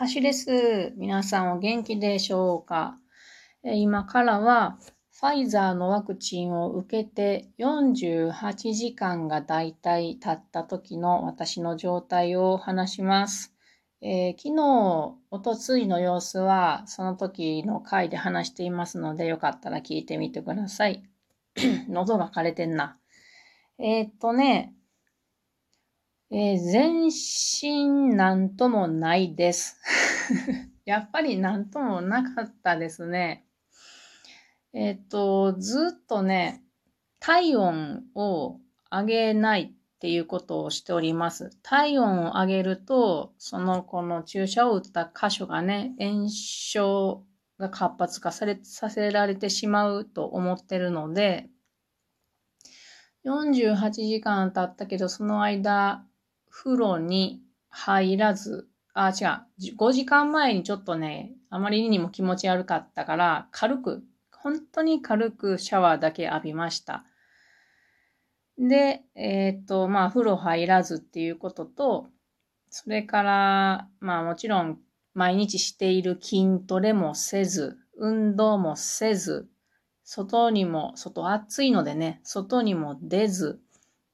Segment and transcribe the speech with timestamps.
[0.00, 0.92] 橋です。
[0.96, 2.98] 皆さんお元気でしょうか？
[3.62, 4.76] 今からは
[5.12, 13.54] ファイザーのワクチンを受けて48時間がだいたい経った時の私の状態を話します。
[14.02, 21.04] えー、昨日、おとついの様子はその時の回で話していますのでよかったら聞いてみてください。
[21.88, 22.98] 喉が枯れてんな。
[23.78, 24.74] えー、っとね、
[26.36, 29.78] えー、全身なんともないです。
[30.84, 33.46] やっぱりなんともなかったですね。
[34.72, 36.64] えっ、と、ずっとね、
[37.20, 38.58] 体温を
[38.90, 41.56] 上げないっていうことをしております。
[41.62, 47.24] 体温を上げると、そのこの注射を打った箇所がね、炎症
[47.60, 51.48] が活発化され、させられてしまうと思ってるので、
[53.24, 56.04] 48時間経ったけど、その間、
[56.54, 67.04] 風呂に入らず、あ、違う、5時間前にちょっとね、あまりにも気持ち悪かったから、軽く、本当に軽くシャワーだけ浴びました。
[68.56, 72.06] で、えっ、と、まあ、風呂入らずっていうことと、
[72.70, 74.78] それから、まあもちろん
[75.12, 79.48] 毎日している筋トレもせず、運動もせず、
[80.04, 83.60] 外にも、外暑いのでね、外にも出ず、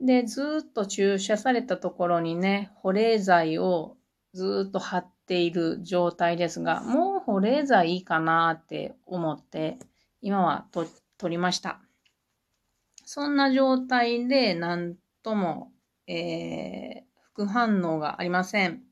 [0.00, 3.96] で、ずっと注射されたところにね、保冷剤を
[4.32, 9.78] ずっと貼っている状態ですが、もう保冷剤いいかなって思って、
[10.22, 10.86] 今はと
[11.18, 11.80] 取りました。
[13.04, 15.72] そんな状態で、なんとも、
[16.06, 18.82] えー、副反応がありません。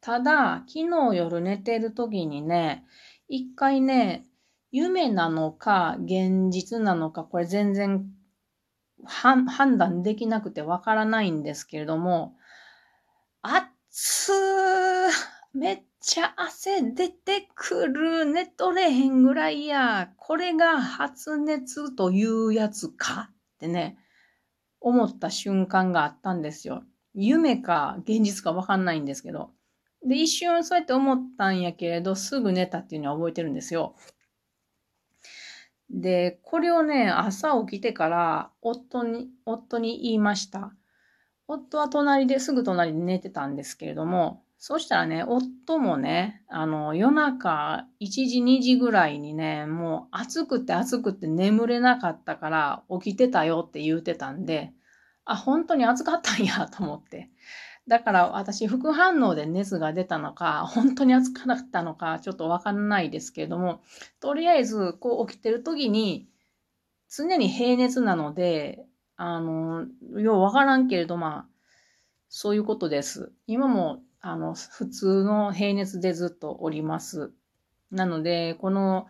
[0.00, 2.84] ただ、昨日夜寝てる時にね、
[3.28, 4.24] 一回ね、
[4.70, 8.06] 夢なのか現実なのか、これ全然
[9.04, 12.36] 判断できなくてわからないんですけれども、
[13.42, 14.32] 暑
[15.52, 23.98] めっちゃ汗出てくる、寝とれへんぐらいや、これが発熱というやつかってね、
[24.80, 26.82] 思った瞬間があったんですよ。
[27.14, 29.50] 夢か現実かわかんないんですけど。
[30.04, 33.94] で、一瞬そうやって思ったんやけれど、すぐ寝たっていうのは覚えてるんですよ。
[35.92, 40.72] で、これをね、朝起きてから夫に、夫に言いました。
[41.46, 54.72] 夫は隣ですぐ隣で寝てたんですけれども、そしたらね、夫もね、あの、夜中1時2時ぐらいにね、もう暑くて暑くて眠れなかったから起きてたよって言うてたんで、
[55.24, 57.28] あ、本当に暑かったんやと思って。
[57.88, 63.82] だから私、副反応で熱が出たのか、本当に暑かったのか、ちょっとわかんないですけれども、
[64.20, 66.28] とりあえず、こう起きてる時に、
[67.14, 71.48] 常に平熱なので、あの、ようわからんけれど、まあ、
[72.28, 73.32] そういうことです。
[73.46, 77.32] 今も、あの、普通の平熱でずっとおります。
[77.90, 79.06] なので、この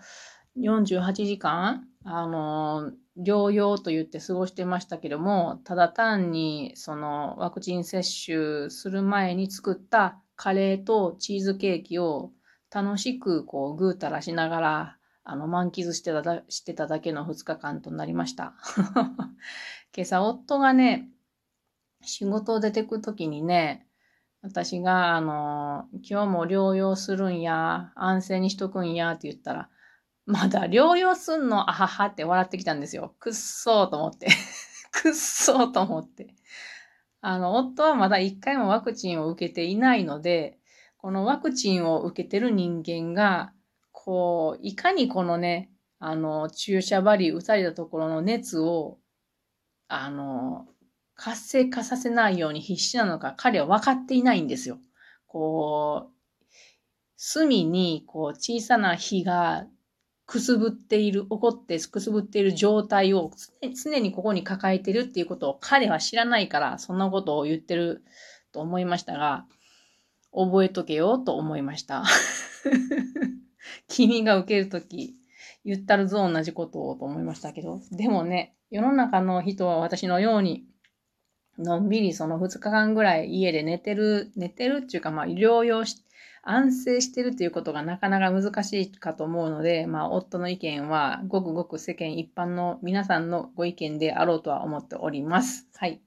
[0.56, 12.32] 48時間、あの、療養と言って過ごしてましたけども、ただ単にそのワクチン接種する前に作ったカレーとチーズケーキを
[12.70, 18.54] 楽しくこうぐうたらしながらあの満喫してただしてただけの2日間となりました。
[19.94, 21.08] 今朝夫がね、
[22.02, 23.86] 仕事を出てくときにね、
[24.42, 29.70] 私が、あの、今日も療養するんや、安静にしとくんやって言ったら、
[30.26, 33.14] まだ療養すんのあははって笑ってきたんですよ。
[33.18, 34.28] くっそーと思って。
[34.92, 36.34] くっそーと思って。
[37.20, 40.58] あの、夫はまだ一回もワクチンを受けていないので、
[40.98, 43.52] このワクチンを受けてる人間が、
[43.90, 48.98] こう、いかにこのね、あの、注射針打たれたところの熱を、
[49.88, 50.68] あの、
[51.14, 54.78] 活性化させないように必死なのか、彼は分かっていないんですよ。
[55.26, 56.14] こう、
[57.16, 59.66] 隅に、こう、小さな火が
[60.32, 63.32] くすぶっている、怒ってくすぶっている状態を
[63.84, 68.03] 常にここに抱えてるっていうことを彼は知らないから、そんなことを言ってる
[68.50, 69.44] と思いましたが、
[70.32, 72.05] 覚えとけよと思いました。
[73.88, 75.17] 君が受けるとき、
[75.67, 80.64] 言ったるぞ同じことをと思いましたけど、でもね、世の中の人は私のように、
[81.58, 86.02] のんびりその2日間ぐらい家で寝てる、寝てるっていうか、まあ、療養し
[86.44, 95.69] 安静してるということがなかなか難しいかと思うので、まあ、夫の意見はごくごく世間一般の皆さんのご意見であろうとは思っております。
[95.76, 96.00] はい。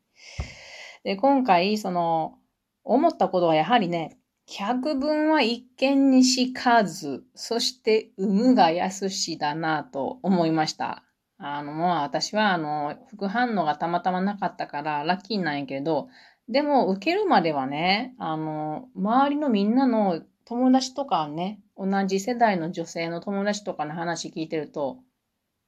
[1.05, 2.37] で、今回、その、
[2.83, 11.04] 思ったことはやはりね、百分は一見にしかず、そして産むが安しだなと思いました。
[11.37, 16.07] あの、もう私は、あの、副反応がたまたまなかったからラッキーなんやけど、
[16.47, 24.99] でも、受けるまではね、あの、周りのみんなの友達とかね、同じ世代の女性の友達とかの話聞いてると、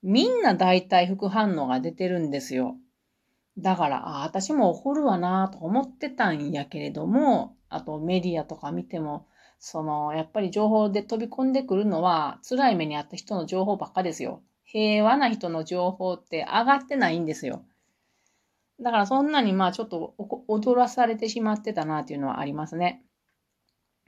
[0.04, 2.78] みんな大体副反応が出てるんですよ。
[3.58, 9.28] だから、あ私も怒るわなと思ってたんやけれども、あとメディアとか見ても、
[9.60, 14.44] その、やっぱり情報で飛び込んでくるのは、辛い目にあった人の情報ばっかですよ。
[14.68, 17.64] 平和な人の情報って上がってないんですよ。
[18.82, 20.14] だからそんなにまあちょっと
[20.48, 23.04] 踊らされてしまってたなっていうのはありますね。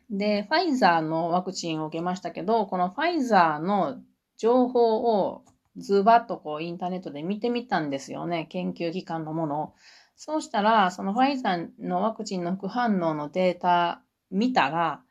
[0.10, 4.02] で、ファイザーのワクチンを受けましたけど、このファイザーの
[4.38, 4.98] 情報
[5.28, 5.46] を
[5.78, 8.48] ズバッとこうインターネットで見てみたんですよね。
[8.50, 9.74] 研究機関のものを。
[10.16, 15.02] そうしたら、そのファイザーのワクチンの副反応のデータ見たら、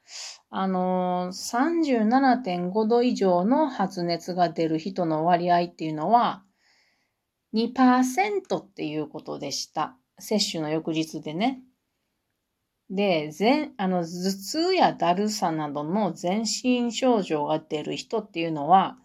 [0.50, 6.44] あのー、37.5度以上の発熱が出る人の割合っていうのは
[7.54, 9.96] 2%っていうことでした。
[10.18, 11.62] 接種の翌日でね。
[12.90, 18.98] で、全、あの、頭痛やだるさなどの全身症状が出る人っていうのは、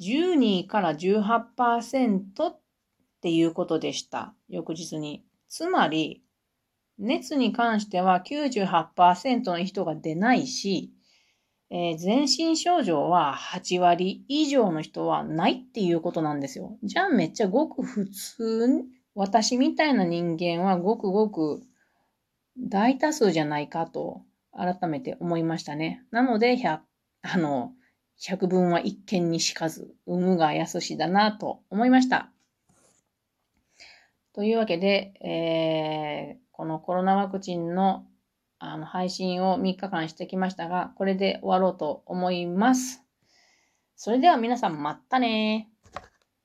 [0.00, 2.60] 12から18%っ
[3.20, 4.34] ていうことでした。
[4.48, 5.24] 翌日に。
[5.48, 6.22] つまり、
[6.98, 10.92] 熱に関しては98%の人が出ないし、
[11.70, 16.78] えー、全身症状は8割以上の人はないっていうことなんですよ。
[16.82, 18.84] じゃあめっちゃごく普通、
[19.14, 21.62] 私みたいな人間はごくごく
[22.58, 24.22] 大多数じゃないかと
[24.52, 26.04] 改めて思いましたね。
[26.10, 26.80] なので、100、
[27.22, 27.72] あの、
[28.20, 32.32] 百聞は一見にしかず、有無が安しだなと思いました。
[34.32, 38.04] というわけで、えー、このコロナワクチンの
[38.58, 43.04] あの配信を3日間してきましたが、これで終わろうと思います。
[43.94, 45.70] それでは皆さんまたね